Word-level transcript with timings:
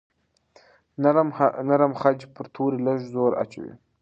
نرم 1.69 1.91
خج 2.01 2.19
پر 2.33 2.45
توري 2.53 2.79
لږ 2.85 2.99
زور 3.13 3.31
اچوي. 3.43 3.73